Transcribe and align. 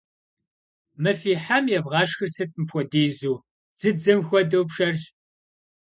Мы 1.03 1.11
фи 1.21 1.33
хьэм 1.43 1.65
евгъэшхыр 1.77 2.29
сыт 2.35 2.51
мыпхуэдизу? 2.59 3.35
Дзыдзэм 3.77 4.19
хуэдэу 4.27 4.63
пшэрщ. 4.69 5.01